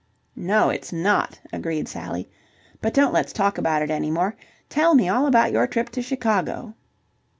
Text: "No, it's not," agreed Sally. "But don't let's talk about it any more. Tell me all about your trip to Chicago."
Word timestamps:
"No, 0.35 0.71
it's 0.71 0.91
not," 0.91 1.39
agreed 1.53 1.87
Sally. 1.87 2.27
"But 2.81 2.95
don't 2.95 3.13
let's 3.13 3.31
talk 3.33 3.59
about 3.59 3.83
it 3.83 3.91
any 3.91 4.09
more. 4.09 4.35
Tell 4.67 4.95
me 4.95 5.07
all 5.09 5.27
about 5.27 5.51
your 5.51 5.67
trip 5.67 5.91
to 5.91 6.01
Chicago." 6.01 6.73